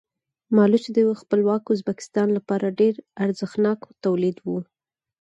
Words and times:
مالوچ 0.55 0.85
د 0.95 0.97
خپلواک 1.21 1.63
ازبکستان 1.73 2.27
لپاره 2.37 2.75
ډېر 2.79 2.95
ارزښتناک 3.23 3.79
تولید 4.03 4.37
و. 4.41 4.47